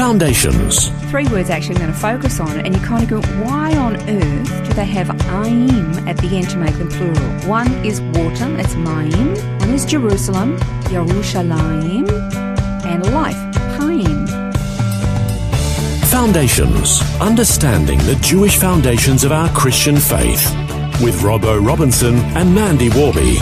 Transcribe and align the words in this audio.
Foundations. 0.00 0.88
Three 1.10 1.28
words 1.28 1.50
actually 1.50 1.74
I'm 1.74 1.82
going 1.82 1.92
to 1.92 1.98
focus 1.98 2.40
on, 2.40 2.58
and 2.60 2.74
you 2.74 2.80
kind 2.80 3.02
of 3.02 3.10
go, 3.10 3.20
why 3.44 3.76
on 3.76 3.96
earth 4.08 4.66
do 4.66 4.72
they 4.72 4.86
have 4.86 5.10
aim 5.44 5.92
at 6.08 6.16
the 6.16 6.38
end 6.38 6.48
to 6.48 6.56
make 6.56 6.74
them 6.76 6.88
plural? 6.88 7.20
One 7.46 7.70
is 7.84 8.00
water, 8.00 8.48
that's 8.56 8.74
mayim. 8.76 9.60
One 9.60 9.68
is 9.68 9.84
Jerusalem, 9.84 10.56
Yerushalayim, 10.84 12.10
and 12.86 13.12
life, 13.12 13.36
Chaim. 13.76 14.26
Foundations. 16.06 17.02
Understanding 17.20 17.98
the 17.98 18.18
Jewish 18.22 18.56
foundations 18.56 19.22
of 19.22 19.32
our 19.32 19.50
Christian 19.50 19.98
faith. 19.98 20.50
With 21.02 21.20
Robbo 21.20 21.62
Robinson 21.62 22.14
and 22.34 22.54
Mandy 22.54 22.88
Warby. 22.88 23.36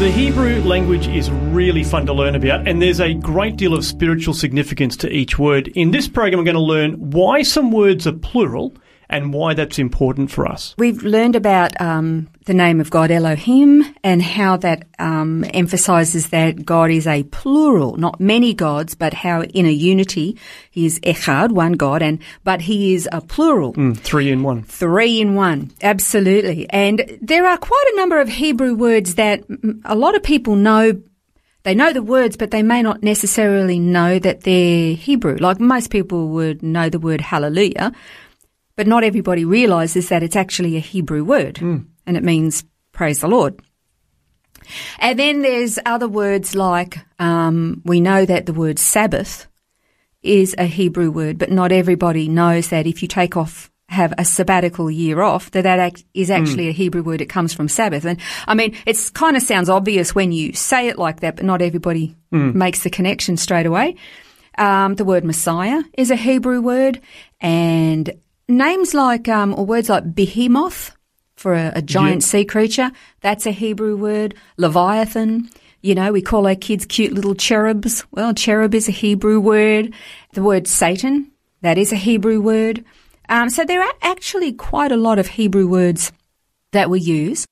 The 0.00 0.10
Hebrew 0.10 0.60
language 0.62 1.06
is 1.06 1.30
really 1.30 1.84
fun 1.84 2.04
to 2.06 2.12
learn 2.12 2.34
about, 2.34 2.66
and 2.66 2.82
there's 2.82 3.00
a 3.00 3.14
great 3.14 3.56
deal 3.56 3.74
of 3.74 3.84
spiritual 3.84 4.34
significance 4.34 4.96
to 4.98 5.08
each 5.08 5.38
word. 5.38 5.68
In 5.68 5.92
this 5.92 6.08
program, 6.08 6.40
we're 6.40 6.44
going 6.44 6.54
to 6.56 6.60
learn 6.60 6.94
why 7.12 7.42
some 7.42 7.70
words 7.70 8.04
are 8.08 8.12
plural 8.12 8.76
and 9.08 9.32
why 9.32 9.54
that's 9.54 9.78
important 9.78 10.32
for 10.32 10.48
us. 10.48 10.74
We've 10.78 11.00
learned 11.04 11.36
about 11.36 11.80
um, 11.80 12.28
the 12.44 12.54
name 12.54 12.80
of 12.80 12.90
God, 12.90 13.10
Elohim, 13.10 13.84
and 14.02 14.22
how 14.22 14.56
that 14.58 14.86
um, 14.98 15.44
emphasizes 15.54 16.28
that 16.28 16.64
God 16.64 16.90
is 16.90 17.06
a 17.06 17.22
plural, 17.24 17.96
not 17.96 18.20
many 18.20 18.52
gods, 18.52 18.94
but 18.94 19.14
how 19.14 19.42
in 19.42 19.66
a 19.66 19.70
unity 19.70 20.38
he 20.70 20.84
is 20.84 21.00
echad, 21.00 21.52
one 21.52 21.72
God, 21.72 22.02
and 22.02 22.18
but 22.44 22.60
he 22.62 22.94
is 22.94 23.08
a 23.12 23.20
plural. 23.20 23.72
Mm, 23.72 23.96
three 23.96 24.30
in 24.30 24.42
one. 24.42 24.62
Three 24.62 25.20
in 25.20 25.34
one, 25.34 25.70
absolutely. 25.82 26.68
And 26.70 27.18
there 27.22 27.46
are 27.46 27.56
quite 27.56 27.90
a 27.92 27.96
number 27.96 28.20
of 28.20 28.28
Hebrew 28.28 28.74
words 28.74 29.14
that 29.14 29.44
a 29.84 29.94
lot 29.94 30.14
of 30.14 30.22
people 30.22 30.56
know 30.56 31.00
they 31.62 31.74
know 31.74 31.94
the 31.94 32.02
words, 32.02 32.36
but 32.36 32.50
they 32.50 32.62
may 32.62 32.82
not 32.82 33.02
necessarily 33.02 33.78
know 33.78 34.18
that 34.18 34.42
they're 34.42 34.94
Hebrew. 34.94 35.38
Like 35.38 35.60
most 35.60 35.90
people 35.90 36.28
would 36.28 36.62
know 36.62 36.90
the 36.90 36.98
word 36.98 37.22
hallelujah, 37.22 37.92
but 38.76 38.86
not 38.86 39.02
everybody 39.02 39.46
realizes 39.46 40.10
that 40.10 40.22
it's 40.22 40.36
actually 40.36 40.76
a 40.76 40.80
Hebrew 40.80 41.24
word 41.24 41.54
Mm. 41.54 41.86
And 42.06 42.16
it 42.16 42.22
means 42.22 42.64
praise 42.92 43.20
the 43.20 43.28
Lord. 43.28 43.60
And 44.98 45.18
then 45.18 45.42
there's 45.42 45.78
other 45.84 46.08
words 46.08 46.54
like 46.54 46.98
um, 47.18 47.82
we 47.84 48.00
know 48.00 48.24
that 48.24 48.46
the 48.46 48.54
word 48.54 48.78
Sabbath 48.78 49.46
is 50.22 50.54
a 50.56 50.64
Hebrew 50.64 51.10
word, 51.10 51.38
but 51.38 51.50
not 51.50 51.70
everybody 51.70 52.28
knows 52.28 52.68
that 52.68 52.86
if 52.86 53.02
you 53.02 53.08
take 53.08 53.36
off 53.36 53.70
have 53.88 54.14
a 54.16 54.24
sabbatical 54.24 54.90
year 54.90 55.20
off, 55.20 55.50
that 55.50 55.62
that 55.62 55.78
is 55.78 55.82
act 55.82 56.04
is 56.14 56.30
actually 56.30 56.68
a 56.68 56.72
Hebrew 56.72 57.02
word. 57.02 57.20
It 57.20 57.26
comes 57.26 57.52
from 57.52 57.68
Sabbath. 57.68 58.04
And 58.04 58.18
I 58.46 58.54
mean, 58.54 58.74
it's 58.86 59.10
kind 59.10 59.36
of 59.36 59.42
sounds 59.42 59.68
obvious 59.68 60.14
when 60.14 60.32
you 60.32 60.52
say 60.54 60.88
it 60.88 60.98
like 60.98 61.20
that, 61.20 61.36
but 61.36 61.44
not 61.44 61.62
everybody 61.62 62.16
makes 62.30 62.82
the 62.82 62.90
connection 62.90 63.36
straight 63.36 63.66
away. 63.66 63.96
Um, 64.56 64.94
the 64.94 65.04
word 65.04 65.24
Messiah 65.24 65.82
is 65.98 66.10
a 66.10 66.16
Hebrew 66.16 66.60
word 66.60 67.00
and 67.40 68.10
names 68.48 68.94
like, 68.94 69.28
um, 69.28 69.54
or 69.54 69.66
words 69.66 69.88
like 69.88 70.14
behemoth 70.14 70.93
for 71.44 71.52
a, 71.54 71.72
a 71.76 71.82
giant 71.82 72.22
Yeah. 72.22 72.30
sea 72.30 72.44
creature, 72.54 72.90
that's 73.20 73.44
a 73.46 73.50
Hebrew 73.64 73.94
word. 74.08 74.34
Leviathan, 74.56 75.50
you 75.82 75.94
know, 75.94 76.10
we 76.10 76.22
call 76.22 76.46
our 76.46 76.54
kids 76.66 76.86
cute 76.86 77.12
little 77.12 77.34
cherubs. 77.34 78.04
Well, 78.10 78.32
cherub 78.34 78.74
is 78.74 78.88
a 78.88 78.92
Hebrew 78.92 79.38
word. 79.40 79.92
The 80.32 80.42
word 80.42 80.66
Satan, 80.66 81.30
that 81.60 81.76
is 81.76 81.92
a 81.92 81.96
Hebrew 81.96 82.40
word. 82.40 82.82
Um, 83.28 83.50
so 83.50 83.64
there 83.64 83.82
are 83.82 83.94
actually 84.02 84.52
quite 84.54 84.90
a 84.92 84.96
lot 85.08 85.18
of 85.18 85.26
Hebrew 85.28 85.66
words 85.68 86.12
that 86.72 86.88
we 86.88 87.00
use. 87.00 87.44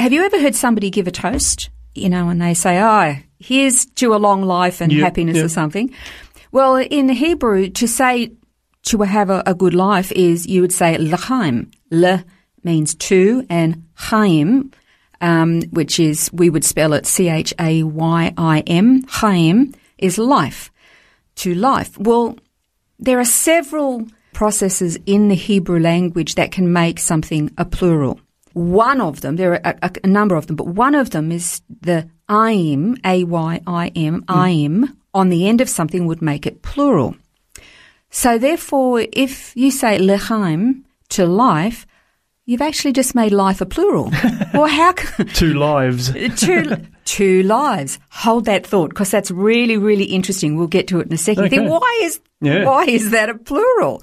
Have 0.00 0.12
you 0.12 0.22
ever 0.24 0.40
heard 0.40 0.56
somebody 0.56 0.90
give 0.90 1.06
a 1.06 1.12
toast? 1.12 1.70
You 1.94 2.08
know, 2.08 2.28
and 2.28 2.40
they 2.42 2.54
say, 2.54 2.74
"Oh, 2.80 3.14
here's 3.38 3.86
to 4.00 4.14
a 4.14 4.20
long 4.26 4.42
life 4.42 4.80
and 4.82 4.90
Yeah, 4.92 5.04
happiness" 5.04 5.36
yeah. 5.36 5.44
or 5.44 5.48
something. 5.60 5.86
Well, 6.52 6.76
in 6.76 7.08
Hebrew, 7.08 7.70
to 7.80 7.86
say 7.86 8.32
to 8.90 9.02
have 9.02 9.30
a, 9.30 9.42
a 9.46 9.54
good 9.54 9.74
life 9.74 10.10
is 10.12 10.46
you 10.46 10.60
would 10.62 10.72
say 10.72 10.98
l'chaim. 10.98 11.70
Le 11.90 12.24
means 12.64 12.94
to, 12.94 13.44
and 13.48 13.84
chaim, 13.94 14.70
um, 15.20 15.62
which 15.70 15.98
is 16.00 16.30
we 16.32 16.50
would 16.50 16.64
spell 16.64 16.92
it 16.92 17.06
C 17.06 17.28
H 17.28 17.54
A 17.58 17.82
Y 17.82 18.34
I 18.36 18.60
M. 18.66 19.02
Chaim 19.08 19.74
is 19.98 20.18
life. 20.18 20.70
To 21.36 21.54
life. 21.54 21.98
Well, 21.98 22.36
there 22.98 23.18
are 23.18 23.24
several 23.24 24.06
processes 24.32 24.98
in 25.06 25.28
the 25.28 25.34
Hebrew 25.34 25.78
language 25.80 26.34
that 26.34 26.52
can 26.52 26.72
make 26.72 26.98
something 26.98 27.50
a 27.58 27.64
plural. 27.64 28.20
One 28.52 29.00
of 29.02 29.20
them, 29.20 29.36
there 29.36 29.52
are 29.52 29.60
a, 29.64 29.78
a- 29.82 29.90
a 30.04 30.06
number 30.06 30.34
of 30.34 30.46
them, 30.46 30.56
but 30.56 30.66
one 30.68 30.94
of 30.94 31.10
them 31.10 31.30
is 31.30 31.60
the 31.82 32.08
aim, 32.30 32.96
A-Y-I-M, 33.04 34.24
aim, 34.30 34.96
on 35.14 35.28
the 35.28 35.46
end 35.48 35.60
of 35.60 35.68
something 35.68 36.06
would 36.06 36.22
make 36.22 36.46
it 36.46 36.62
plural. 36.62 37.16
So 38.10 38.38
therefore, 38.38 39.04
if 39.12 39.54
you 39.56 39.70
say 39.70 39.98
lechaim 39.98 40.82
to 41.10 41.26
life, 41.26 41.86
you've 42.46 42.62
actually 42.62 42.92
just 42.92 43.14
made 43.14 43.32
life 43.32 43.60
a 43.60 43.66
plural. 43.66 44.10
well, 44.54 44.66
how 44.66 44.92
can, 44.92 45.26
Two 45.34 45.54
lives. 45.54 46.12
two 46.40 46.76
two 47.04 47.42
lives. 47.42 47.98
Hold 48.10 48.44
that 48.46 48.66
thought 48.66 48.90
because 48.90 49.10
that's 49.10 49.30
really 49.30 49.76
really 49.76 50.04
interesting. 50.04 50.56
We'll 50.56 50.66
get 50.68 50.88
to 50.88 51.00
it 51.00 51.06
in 51.08 51.12
a 51.12 51.18
second. 51.18 51.44
Okay. 51.44 51.60
why 51.68 52.00
is 52.02 52.20
Yeah. 52.40 52.64
why 52.64 52.84
is 52.86 53.10
that 53.10 53.28
a 53.28 53.34
plural? 53.36 54.02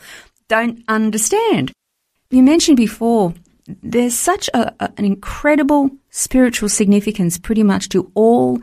Don't 0.49 0.83
understand. 0.87 1.71
You 2.29 2.43
mentioned 2.43 2.77
before 2.77 3.33
there's 3.81 4.13
such 4.15 4.49
a, 4.53 4.73
a- 4.79 4.91
an 4.97 5.05
incredible 5.05 5.89
spiritual 6.09 6.67
significance 6.69 7.37
pretty 7.37 7.63
much 7.63 7.89
to 7.89 8.11
all 8.13 8.59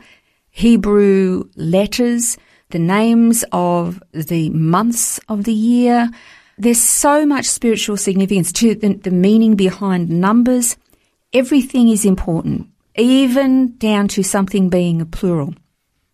Hebrew 0.51 1.45
letters, 1.55 2.37
the 2.69 2.79
names 2.79 3.43
of 3.51 4.01
the 4.13 4.49
months 4.51 5.19
of 5.29 5.45
the 5.45 5.53
year. 5.53 6.09
There's 6.61 6.79
so 6.79 7.25
much 7.25 7.47
spiritual 7.47 7.97
significance 7.97 8.51
to 8.51 8.75
the, 8.75 8.93
the 8.93 9.09
meaning 9.09 9.55
behind 9.55 10.11
numbers. 10.11 10.77
Everything 11.33 11.89
is 11.89 12.05
important, 12.05 12.67
even 12.95 13.75
down 13.77 14.07
to 14.09 14.21
something 14.21 14.69
being 14.69 15.01
a 15.01 15.07
plural. 15.07 15.55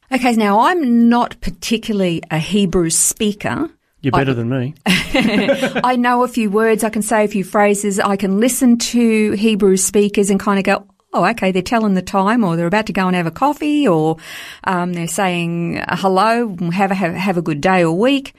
Okay, 0.10 0.38
now 0.38 0.62
I'm 0.62 1.10
not 1.10 1.36
particularly 1.42 2.24
a 2.32 2.38
Hebrew 2.38 2.90
speaker. 2.92 3.70
You're 4.00 4.14
better 4.14 4.34
than 4.34 4.48
me. 4.48 4.74
I 4.86 5.98
know 5.98 6.24
a 6.24 6.30
few 6.30 6.50
words, 6.50 6.86
I 6.86 6.92
can 6.92 7.02
say 7.02 7.26
a 7.26 7.28
few 7.28 7.44
phrases, 7.44 8.00
I 8.00 8.16
can 8.16 8.40
listen 8.40 8.78
to 8.78 9.32
Hebrew 9.32 9.76
speakers 9.76 10.30
and 10.30 10.40
kind 10.40 10.60
of 10.60 10.64
go, 10.64 10.88
oh, 11.12 11.26
okay, 11.26 11.52
they're 11.52 11.62
telling 11.62 11.94
the 11.94 12.02
time 12.02 12.46
or 12.46 12.56
they're 12.56 12.68
about 12.68 12.86
to 12.86 12.94
go 12.94 13.06
and 13.06 13.18
have 13.18 13.28
a 13.28 13.32
coffee 13.32 13.86
or 13.86 14.16
um, 14.64 14.94
they're 14.94 15.08
saying 15.08 15.84
hello, 15.90 16.56
have 16.72 16.92
a, 16.92 16.96
have, 16.96 17.14
have 17.16 17.36
a 17.36 17.42
good 17.42 17.60
day 17.60 17.84
or 17.84 17.92
week. 17.92 18.34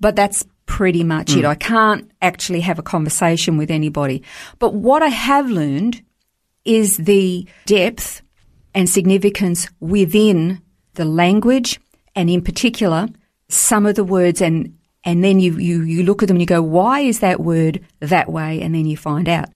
But 0.00 0.16
that's 0.16 0.46
pretty 0.68 1.02
much 1.02 1.34
it. 1.34 1.44
Mm. 1.44 1.48
I 1.48 1.54
can't 1.56 2.10
actually 2.22 2.60
have 2.60 2.78
a 2.78 2.82
conversation 2.82 3.56
with 3.56 3.70
anybody. 3.70 4.22
But 4.60 4.74
what 4.74 5.02
I 5.02 5.08
have 5.08 5.50
learned 5.50 6.02
is 6.64 6.98
the 6.98 7.48
depth 7.64 8.22
and 8.74 8.88
significance 8.88 9.66
within 9.80 10.60
the 10.94 11.06
language 11.06 11.80
and 12.14 12.28
in 12.28 12.42
particular 12.42 13.08
some 13.48 13.86
of 13.86 13.96
the 13.96 14.04
words 14.04 14.40
and 14.42 14.74
and 15.04 15.24
then 15.24 15.40
you, 15.40 15.56
you, 15.56 15.82
you 15.82 16.02
look 16.02 16.22
at 16.22 16.28
them 16.28 16.36
and 16.36 16.42
you 16.42 16.46
go, 16.46 16.60
why 16.60 17.00
is 17.00 17.20
that 17.20 17.40
word 17.40 17.80
that 18.00 18.28
way? 18.30 18.60
And 18.60 18.74
then 18.74 18.84
you 18.84 18.96
find 18.96 19.28
out. 19.28 19.48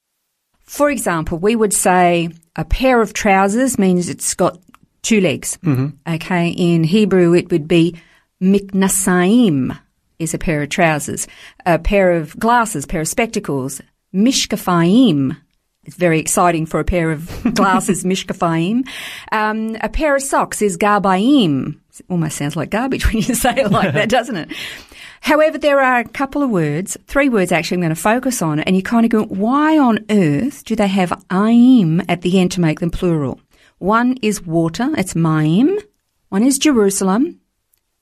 For 0.60 0.88
example, 0.88 1.36
we 1.36 1.56
would 1.56 1.74
say 1.74 2.30
a 2.56 2.64
pair 2.64 3.02
of 3.02 3.12
trousers 3.12 3.78
means 3.78 4.08
it's 4.08 4.32
got 4.32 4.58
two 5.02 5.20
legs. 5.20 5.58
Mm-hmm. 5.62 6.14
Okay. 6.14 6.50
In 6.50 6.84
Hebrew, 6.84 7.34
it 7.34 7.50
would 7.50 7.68
be 7.68 8.00
miknasaim 8.40 9.76
is 10.22 10.34
a 10.34 10.38
pair 10.38 10.62
of 10.62 10.68
trousers. 10.68 11.26
A 11.66 11.78
pair 11.78 12.12
of 12.12 12.38
glasses, 12.38 12.86
pair 12.86 13.00
of 13.00 13.08
spectacles. 13.08 13.80
Mishkafaim. 14.14 15.36
It's 15.84 15.96
very 15.96 16.20
exciting 16.20 16.66
for 16.66 16.78
a 16.78 16.84
pair 16.84 17.10
of 17.10 17.28
glasses, 17.54 18.04
mishkafaim. 18.04 18.86
Um, 19.32 19.76
a 19.80 19.88
pair 19.88 20.14
of 20.14 20.22
socks 20.22 20.62
is 20.62 20.78
garbaim. 20.78 21.80
It 21.90 22.06
almost 22.08 22.36
sounds 22.36 22.56
like 22.56 22.70
garbage 22.70 23.06
when 23.12 23.16
you 23.16 23.34
say 23.34 23.54
it 23.56 23.70
like 23.70 23.92
that, 23.94 24.08
doesn't 24.08 24.36
it? 24.36 24.52
However, 25.22 25.56
there 25.56 25.80
are 25.80 26.00
a 26.00 26.08
couple 26.08 26.42
of 26.42 26.50
words, 26.50 26.96
three 27.06 27.28
words 27.28 27.52
actually 27.52 27.76
I'm 27.76 27.82
going 27.82 27.94
to 27.94 28.00
focus 28.00 28.42
on, 28.42 28.58
and 28.58 28.74
you 28.74 28.82
kind 28.82 29.04
of 29.04 29.10
go, 29.10 29.24
why 29.24 29.78
on 29.78 30.00
earth 30.10 30.64
do 30.64 30.74
they 30.74 30.88
have 30.88 31.24
aim 31.32 32.02
at 32.08 32.22
the 32.22 32.40
end 32.40 32.50
to 32.52 32.60
make 32.60 32.80
them 32.80 32.90
plural? 32.90 33.40
One 33.78 34.16
is 34.20 34.44
water, 34.44 34.90
it's 34.98 35.14
mayim. 35.14 35.80
One 36.28 36.42
is 36.42 36.58
Jerusalem, 36.58 37.40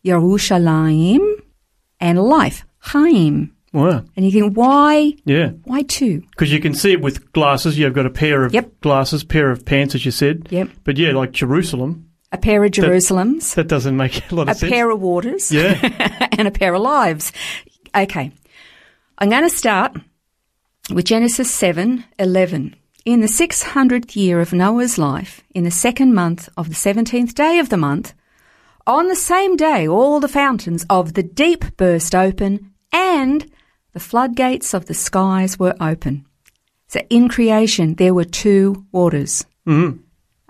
Yerushalayim, 0.04 1.39
and 2.00 2.18
life, 2.22 2.64
Chaim. 2.78 3.54
Wow. 3.72 4.02
And 4.16 4.24
you 4.26 4.32
think, 4.32 4.56
why, 4.56 5.14
Yeah. 5.24 5.50
why 5.64 5.82
two? 5.82 6.22
Because 6.30 6.52
you 6.52 6.58
can 6.58 6.74
see 6.74 6.92
it 6.92 7.00
with 7.00 7.32
glasses. 7.32 7.78
You've 7.78 7.94
got 7.94 8.06
a 8.06 8.10
pair 8.10 8.44
of 8.44 8.52
Yep. 8.52 8.80
glasses, 8.80 9.22
pair 9.22 9.50
of 9.50 9.64
pants, 9.64 9.94
as 9.94 10.04
you 10.04 10.10
said. 10.10 10.48
Yep. 10.50 10.70
But 10.84 10.96
yeah, 10.98 11.12
like 11.12 11.30
Jerusalem, 11.32 12.06
A 12.32 12.38
pair 12.38 12.64
of 12.64 12.70
Jerusalems, 12.72 13.54
that 13.54 13.68
doesn't 13.68 13.96
make 13.96 14.22
a 14.30 14.34
lot 14.34 14.48
a 14.48 14.52
of 14.52 14.56
sense. 14.56 14.70
A 14.70 14.74
pair 14.74 14.90
of 14.90 15.00
waters, 15.00 15.52
yeah. 15.52 16.28
and 16.38 16.48
a 16.48 16.50
pair 16.50 16.74
of 16.74 16.82
lives. 16.82 17.32
Okay. 17.94 18.32
I'm 19.18 19.28
going 19.30 19.42
to 19.42 19.50
start 19.50 19.96
with 20.92 21.04
Genesis 21.04 21.50
7 21.50 22.04
11. 22.18 22.74
In 23.04 23.20
the 23.20 23.26
600th 23.28 24.14
year 24.16 24.40
of 24.40 24.52
Noah's 24.52 24.98
life, 24.98 25.42
in 25.54 25.64
the 25.64 25.70
second 25.70 26.12
month 26.14 26.48
of 26.56 26.68
the 26.68 26.74
17th 26.74 27.34
day 27.34 27.58
of 27.58 27.68
the 27.68 27.76
month, 27.76 28.14
on 28.90 29.08
the 29.08 29.16
same 29.16 29.56
day 29.56 29.86
all 29.88 30.20
the 30.20 30.28
fountains 30.28 30.84
of 30.90 31.14
the 31.14 31.22
deep 31.22 31.76
burst 31.76 32.14
open 32.14 32.72
and 32.92 33.50
the 33.92 34.00
floodgates 34.00 34.74
of 34.74 34.86
the 34.86 34.94
skies 34.94 35.58
were 35.58 35.74
open. 35.80 36.24
So 36.88 37.00
in 37.08 37.28
creation 37.28 37.94
there 37.94 38.14
were 38.14 38.24
two 38.24 38.84
waters. 38.92 39.46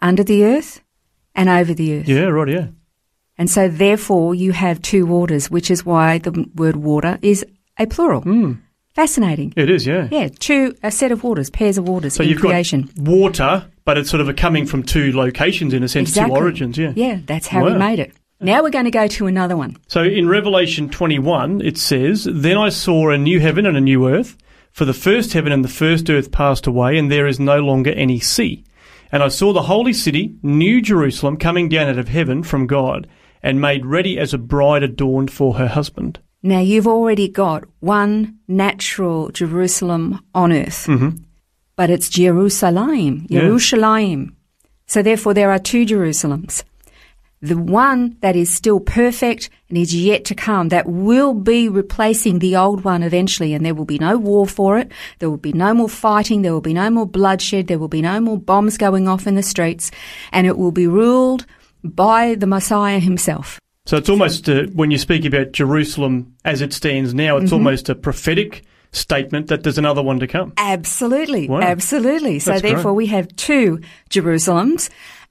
Under 0.02 0.22
the 0.24 0.44
earth 0.44 0.80
and 1.34 1.48
over 1.50 1.74
the 1.74 1.98
earth. 1.98 2.08
Yeah, 2.08 2.24
right, 2.24 2.48
yeah. 2.48 2.68
And 3.36 3.50
so 3.50 3.68
therefore 3.68 4.34
you 4.34 4.52
have 4.52 4.80
two 4.80 5.04
waters, 5.04 5.50
which 5.50 5.70
is 5.70 5.84
why 5.84 6.18
the 6.18 6.46
word 6.54 6.76
water 6.76 7.18
is 7.20 7.44
a 7.78 7.86
plural. 7.86 8.22
Hmm. 8.22 8.52
Fascinating. 8.94 9.52
It 9.56 9.68
is, 9.70 9.86
yeah. 9.86 10.08
Yeah, 10.10 10.28
two, 10.38 10.74
a 10.82 10.90
set 10.90 11.12
of 11.12 11.22
waters, 11.22 11.48
pairs 11.50 11.78
of 11.78 11.86
waters 11.86 12.14
So 12.14 12.22
in 12.22 12.30
you've 12.30 12.40
creation. 12.40 12.82
got 12.96 12.98
water, 13.06 13.66
but 13.84 13.96
it's 13.98 14.10
sort 14.10 14.20
of 14.20 14.28
a 14.28 14.34
coming 14.34 14.66
from 14.66 14.82
two 14.82 15.12
locations 15.12 15.72
in 15.74 15.82
a 15.82 15.88
sense, 15.88 16.08
exactly. 16.10 16.34
two 16.34 16.40
origins, 16.40 16.76
yeah. 16.78 16.92
Yeah, 16.96 17.20
that's 17.24 17.46
how 17.46 17.64
we 17.64 17.74
made 17.74 17.98
it. 18.00 18.12
Now 18.40 18.62
we're 18.62 18.70
going 18.70 18.86
to 18.86 18.90
go 18.90 19.06
to 19.06 19.26
another 19.26 19.54
one. 19.54 19.76
So 19.86 20.02
in 20.02 20.26
Revelation 20.28 20.88
21, 20.88 21.60
it 21.60 21.76
says, 21.76 22.26
Then 22.30 22.56
I 22.56 22.70
saw 22.70 23.10
a 23.10 23.18
new 23.18 23.38
heaven 23.38 23.66
and 23.66 23.76
a 23.76 23.82
new 23.82 24.08
earth, 24.08 24.38
for 24.72 24.86
the 24.86 24.94
first 24.94 25.34
heaven 25.34 25.52
and 25.52 25.62
the 25.62 25.68
first 25.68 26.08
earth 26.08 26.32
passed 26.32 26.66
away, 26.66 26.96
and 26.96 27.10
there 27.10 27.26
is 27.26 27.38
no 27.38 27.58
longer 27.58 27.92
any 27.92 28.18
sea. 28.18 28.64
And 29.12 29.22
I 29.22 29.28
saw 29.28 29.52
the 29.52 29.62
holy 29.62 29.92
city, 29.92 30.36
New 30.42 30.80
Jerusalem, 30.80 31.36
coming 31.36 31.68
down 31.68 31.88
out 31.88 31.98
of 31.98 32.08
heaven 32.08 32.42
from 32.42 32.66
God, 32.66 33.06
and 33.42 33.60
made 33.60 33.84
ready 33.84 34.18
as 34.18 34.32
a 34.32 34.38
bride 34.38 34.82
adorned 34.82 35.30
for 35.30 35.54
her 35.54 35.68
husband. 35.68 36.18
Now 36.42 36.60
you've 36.60 36.86
already 36.86 37.28
got 37.28 37.64
one 37.80 38.38
natural 38.48 39.28
Jerusalem 39.30 40.24
on 40.34 40.52
earth, 40.52 40.86
mm-hmm. 40.86 41.22
but 41.76 41.90
it's 41.90 42.08
Jerusalem, 42.08 43.26
Yeah. 43.28 43.40
Jerusalem. 43.40 44.36
So 44.86 45.02
therefore 45.02 45.34
there 45.34 45.50
are 45.50 45.58
two 45.58 45.84
Jerusalems. 45.84 46.62
The 47.42 47.56
one 47.56 48.16
that 48.20 48.36
is 48.36 48.52
still 48.54 48.80
perfect 48.80 49.48
and 49.70 49.78
is 49.78 49.94
yet 49.94 50.26
to 50.26 50.34
come, 50.34 50.68
that 50.68 50.86
will 50.86 51.32
be 51.32 51.70
replacing 51.70 52.38
the 52.40 52.56
old 52.56 52.84
one 52.84 53.02
eventually, 53.02 53.54
and 53.54 53.64
there 53.64 53.74
will 53.74 53.86
be 53.86 53.98
no 53.98 54.18
war 54.18 54.46
for 54.46 54.78
it. 54.78 54.92
There 55.20 55.30
will 55.30 55.38
be 55.38 55.54
no 55.54 55.72
more 55.72 55.88
fighting. 55.88 56.42
There 56.42 56.52
will 56.52 56.60
be 56.60 56.74
no 56.74 56.90
more 56.90 57.06
bloodshed. 57.06 57.66
There 57.66 57.78
will 57.78 57.88
be 57.88 58.02
no 58.02 58.20
more 58.20 58.36
bombs 58.38 58.76
going 58.76 59.08
off 59.08 59.26
in 59.26 59.36
the 59.36 59.42
streets, 59.42 59.90
and 60.32 60.46
it 60.46 60.58
will 60.58 60.72
be 60.72 60.86
ruled 60.86 61.46
by 61.82 62.34
the 62.34 62.46
Messiah 62.46 62.98
himself. 62.98 63.58
So 63.86 63.96
it's 63.96 64.10
almost, 64.10 64.46
uh, 64.46 64.64
when 64.74 64.90
you 64.90 64.98
speak 64.98 65.24
about 65.24 65.52
Jerusalem 65.52 66.34
as 66.44 66.60
it 66.60 66.74
stands 66.74 67.14
now, 67.14 67.36
Mm-hmm. 67.36 67.44
it's 67.44 67.52
almost 67.54 67.88
a 67.88 67.94
prophetic 67.94 68.64
statement 68.92 69.46
that 69.46 69.62
there's 69.62 69.78
another 69.78 70.02
one 70.02 70.18
to 70.20 70.26
come. 70.26 70.52
Absolutely, 70.58 71.48
Wow. 71.48 71.60
absolutely. 71.60 72.38
So 72.38 72.50
That's 72.50 72.60
great. 72.60 72.74
therefore, 72.74 72.92
we 72.92 73.06
have 73.06 73.34
two 73.36 73.80
Jerusalems, 74.10 74.90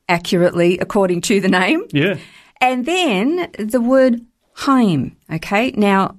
accurately 0.10 0.78
according 0.80 1.22
to 1.22 1.40
the 1.40 1.48
name, 1.48 1.86
Yeah. 1.94 2.18
and 2.60 2.86
then 2.86 3.50
the 3.58 3.80
word 3.80 4.20
Haim. 4.66 5.16
Okay, 5.32 5.72
now 5.78 6.16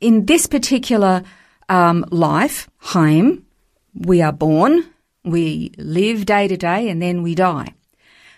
in 0.00 0.26
this 0.26 0.46
particular 0.46 1.22
um, 1.70 2.04
life, 2.10 2.68
Haim, 2.78 3.46
we 3.94 4.20
are 4.20 4.32
born, 4.32 4.84
we 5.24 5.72
live 5.78 6.26
day 6.26 6.48
to 6.48 6.56
day, 6.56 6.88
and 6.90 7.00
then 7.00 7.22
we 7.22 7.34
die. 7.34 7.72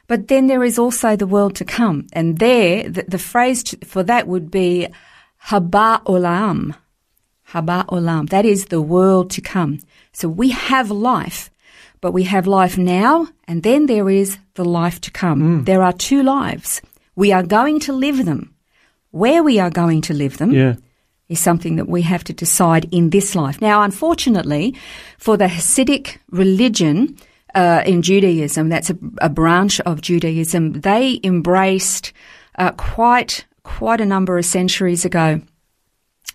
But 0.07 0.29
then 0.29 0.47
there 0.47 0.63
is 0.65 0.79
also 0.79 1.17
the 1.17 1.27
world 1.27 1.55
to 1.57 1.65
come, 1.65 2.07
and 2.13 2.39
there 2.39 2.89
the, 2.89 3.05
the 3.09 3.19
phrase 3.19 3.63
t- 3.65 3.79
for 3.85 4.03
that 4.05 4.29
would 4.29 4.51
be 4.51 4.89
Haba 5.49 6.05
Olam. 6.05 6.75
Haba 7.53 7.87
Olam. 7.87 8.29
That 8.31 8.45
is 8.45 8.67
the 8.67 8.81
world 8.83 9.31
to 9.31 9.41
come. 9.41 9.79
So 10.13 10.29
we 10.29 10.51
have 10.51 10.91
life, 10.91 11.51
but 12.03 12.13
we 12.13 12.25
have 12.25 12.47
life 12.47 12.77
now, 12.77 13.27
and 13.49 13.63
then 13.63 13.87
there 13.87 14.11
is 14.11 14.37
the 14.55 14.65
life 14.65 15.01
to 15.01 15.11
come. 15.11 15.65
There 15.65 15.83
are 15.83 15.95
two 15.95 16.23
lives. 16.23 16.83
We 17.17 17.33
are 17.33 17.43
going 17.47 17.81
to 17.87 17.93
live 17.95 18.25
them. 18.27 18.55
Where 19.13 19.43
we 19.43 19.59
are 19.61 19.71
going 19.71 20.03
to 20.03 20.15
live 20.15 20.37
them 20.37 20.51
Yeah. 20.53 20.75
is 21.29 21.41
something 21.41 21.77
that 21.77 21.89
we 21.89 22.03
have 22.03 22.25
to 22.25 22.33
decide 22.33 22.89
in 22.91 23.11
this 23.11 23.35
life. 23.35 23.61
Now, 23.61 23.83
unfortunately, 23.83 24.75
for 25.19 25.37
the 25.39 25.47
Hasidic 25.49 26.19
religion 26.31 27.17
uh, 27.55 27.83
in 27.87 28.03
Judaism, 28.03 28.69
that's 28.69 28.91
a, 28.91 28.97
a 29.21 29.29
branch 29.29 29.81
of 29.87 30.01
Judaism, 30.01 30.81
they 30.81 31.21
embraced 31.23 32.13
uh, 32.59 32.73
quite 32.73 33.47
quite 33.65 34.01
a 34.03 34.07
number 34.07 34.39
of 34.39 34.45
centuries 34.45 35.05
ago. 35.05 35.41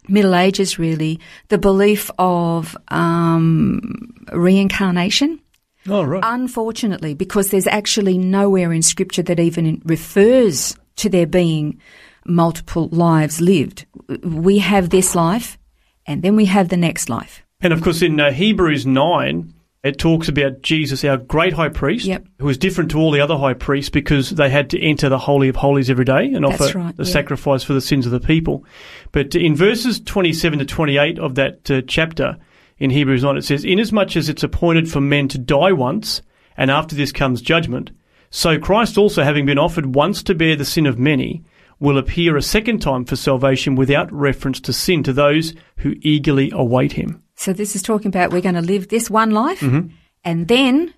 Middle 0.07 0.35
Ages, 0.35 0.79
really, 0.79 1.19
the 1.49 1.57
belief 1.57 2.09
of 2.17 2.77
um, 2.87 4.13
reincarnation. 4.31 5.39
Oh, 5.87 6.03
right. 6.03 6.23
Unfortunately, 6.25 7.13
because 7.13 7.49
there's 7.49 7.67
actually 7.67 8.17
nowhere 8.17 8.73
in 8.73 8.81
Scripture 8.81 9.23
that 9.23 9.39
even 9.39 9.81
refers 9.85 10.75
to 10.97 11.09
there 11.09 11.27
being 11.27 11.79
multiple 12.25 12.89
lives 12.91 13.39
lived. 13.39 13.85
We 14.23 14.59
have 14.59 14.89
this 14.89 15.15
life, 15.15 15.57
and 16.05 16.21
then 16.21 16.35
we 16.35 16.45
have 16.45 16.69
the 16.69 16.77
next 16.77 17.09
life. 17.09 17.43
And 17.61 17.73
of 17.73 17.81
course, 17.81 18.01
in 18.01 18.19
uh, 18.19 18.31
Hebrews 18.31 18.85
9, 18.85 19.53
it 19.83 19.97
talks 19.97 20.27
about 20.27 20.61
Jesus, 20.61 21.03
our 21.05 21.17
great 21.17 21.53
high 21.53 21.69
priest, 21.69 22.05
Yep. 22.05 22.25
who 22.39 22.45
was 22.45 22.57
different 22.57 22.91
to 22.91 22.99
all 22.99 23.11
the 23.11 23.21
other 23.21 23.37
high 23.37 23.53
priests 23.53 23.89
because 23.89 24.31
they 24.31 24.49
had 24.49 24.69
to 24.71 24.81
enter 24.81 25.07
the 25.07 25.17
Holy 25.17 25.47
of 25.47 25.55
Holies 25.55 25.89
every 25.89 26.03
day 26.03 26.25
and 26.33 26.45
That's 26.45 26.61
offer 26.61 26.77
right, 26.77 26.97
the 26.97 27.03
yeah. 27.03 27.11
sacrifice 27.11 27.63
for 27.63 27.73
the 27.73 27.81
sins 27.81 28.05
of 28.05 28.11
the 28.11 28.19
people. 28.19 28.65
But 29.11 29.35
in 29.35 29.55
verses 29.55 29.99
27 30.01 30.59
to 30.59 30.65
28 30.65 31.19
of 31.19 31.35
that 31.35 31.71
uh, 31.71 31.81
chapter 31.87 32.37
in 32.79 32.89
Hebrews 32.91 33.23
9, 33.23 33.37
it 33.37 33.43
says, 33.45 33.65
Inasmuch 33.65 34.15
as 34.15 34.29
it's 34.29 34.43
appointed 34.43 34.89
for 34.91 35.01
men 35.01 35.27
to 35.29 35.37
die 35.37 35.71
once, 35.71 36.21
and 36.55 36.69
after 36.71 36.95
this 36.95 37.11
comes 37.11 37.41
judgment, 37.41 37.91
so 38.29 38.59
Christ 38.59 38.97
also, 38.97 39.23
having 39.23 39.45
been 39.45 39.57
offered 39.57 39.95
once 39.95 40.21
to 40.23 40.35
bear 40.35 40.55
the 40.55 40.65
sin 40.65 40.85
of 40.85 40.99
many, 40.99 41.43
will 41.79 41.97
appear 41.97 42.35
a 42.35 42.41
second 42.41 42.79
time 42.81 43.05
for 43.05 43.15
salvation 43.15 43.75
without 43.75 44.11
reference 44.11 44.59
to 44.61 44.73
sin 44.73 45.03
to 45.03 45.13
those 45.13 45.53
who 45.77 45.95
eagerly 46.01 46.51
await 46.53 46.91
him. 46.93 47.23
So 47.35 47.53
this 47.53 47.75
is 47.75 47.81
talking 47.83 48.09
about 48.09 48.31
we're 48.31 48.41
going 48.41 48.55
to 48.55 48.61
live 48.61 48.89
this 48.89 49.09
one 49.09 49.31
life, 49.31 49.59
Mm-hmm. 49.61 49.89
and 50.23 50.47
then, 50.47 50.93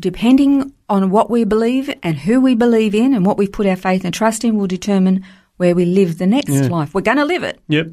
depending 0.00 0.72
on 0.88 1.10
what 1.10 1.30
we 1.30 1.44
believe 1.44 1.94
and 2.02 2.16
who 2.18 2.40
we 2.40 2.54
believe 2.54 2.94
in 2.94 3.14
and 3.14 3.24
what 3.24 3.38
we 3.38 3.46
put 3.46 3.66
our 3.66 3.76
faith 3.76 4.04
and 4.04 4.12
trust 4.14 4.42
in, 4.44 4.56
will 4.56 4.66
determine 4.66 5.24
where 5.58 5.74
we 5.74 5.84
live 5.84 6.18
the 6.18 6.26
next 6.26 6.68
life. 6.70 6.94
We're 6.94 7.02
going 7.02 7.18
to 7.18 7.24
live 7.24 7.42
it. 7.44 7.60
Yep. 7.68 7.88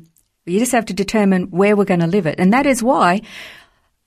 You 0.49 0.59
just 0.59 0.71
have 0.71 0.85
to 0.85 0.93
determine 0.93 1.43
where 1.51 1.75
we're 1.75 1.85
going 1.85 1.99
to 2.01 2.07
live 2.07 2.25
it. 2.25 2.39
And 2.39 2.51
that 2.53 2.65
is 2.65 2.81
why 2.83 3.21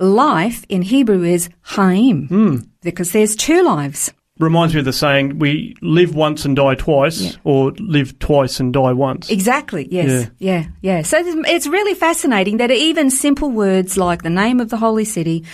life 0.01 0.65
in 0.69 0.83
Hebrew 0.83 1.23
is 1.23 1.49
Haim, 1.63 2.27
Hmm. 2.29 2.57
because 2.83 3.13
there's 3.13 3.37
two 3.37 3.63
lives. 3.63 4.13
reminds 4.39 4.75
me 4.75 4.81
of 4.81 4.87
the 4.87 4.93
saying 4.93 5.39
we 5.39 5.77
live 5.83 6.17
once 6.17 6.45
and 6.45 6.57
die 6.57 6.75
twice 6.75 7.21
Yeah. 7.21 7.31
or 7.45 7.73
live 7.79 8.19
twice 8.19 8.59
and 8.59 8.73
die 8.73 8.93
once 8.93 9.31
Exactly, 9.31 9.87
yes. 9.89 10.31
Yeah, 10.39 10.65
yeah. 10.81 11.03
So 11.03 11.19
it's- 11.19 11.37
it's 11.47 11.67
really 11.69 11.95
fascinating 11.95 12.57
that 12.57 12.71
even 12.73 13.11
simple 13.11 13.51
words 13.51 13.97
like 13.97 14.23
the 14.23 14.31
name 14.31 14.59
of 14.59 14.69
the 14.71 14.79
holy 14.79 15.05
city, 15.05 15.45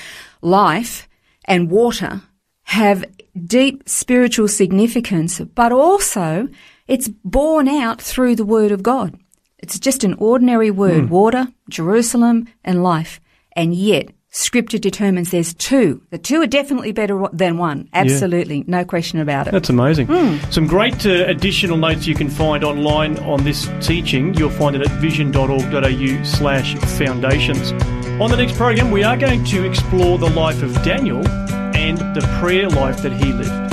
life, 0.41 1.07
and 1.45 1.71
water 1.71 2.23
have 2.63 3.05
deep 3.45 3.83
spiritual 3.87 4.49
significance, 4.49 5.41
but 5.55 5.71
also 5.73 6.49
it's 6.87 7.09
borne 7.25 7.69
out 7.69 8.01
through 8.01 8.37
the 8.37 8.45
word 8.47 8.73
of 8.73 8.83
God. 8.83 9.19
It's 9.59 9.79
just 9.79 10.05
an 10.05 10.15
ordinary 10.15 10.71
word, 10.71 11.11
water, 11.11 11.49
Jerusalem, 11.69 12.49
and 12.65 12.83
life. 12.83 13.21
And 13.53 13.75
yet, 13.75 14.11
scripture 14.31 14.79
determines 14.79 15.31
there's 15.31 15.53
two. 15.55 16.03
The 16.11 16.19
two 16.19 16.41
are 16.43 16.47
definitely 16.47 16.93
better 16.93 17.27
than 17.33 17.59
one. 17.59 17.89
Absolutely. 17.93 18.63
No 18.69 18.85
question 18.85 19.19
about 19.21 19.49
it. 19.49 19.53
that's 19.53 19.69
amazing 19.71 20.07
Hmm. 20.07 20.37
some 20.51 20.67
great 20.67 21.05
uh, 21.07 21.25
additional 21.27 21.77
notes 21.77 22.07
you 22.07 22.15
can 22.15 22.29
find 22.29 22.63
online 22.63 23.19
on 23.21 23.43
this 23.43 23.69
teaching 23.81 24.35
you'll 24.35 24.51
find 24.51 24.77
it 24.77 24.83
at 24.83 24.91
vision.org.au 25.01 26.23
slash 26.25 26.75
foundations 26.99 27.73
on 28.21 28.31
the 28.31 28.37
next 28.37 28.57
program 28.57 28.91
we 28.91 29.03
are 29.03 29.17
going 29.17 29.45
to 29.47 29.65
explore 29.65 30.19
the 30.19 30.29
life 30.31 30.63
of 30.63 30.73
daniel 30.83 31.27
and 31.77 31.99
the 32.15 32.21
prayer 32.41 32.69
life 32.69 33.01
that 33.03 33.13
he 33.13 33.33
lived 33.33 33.73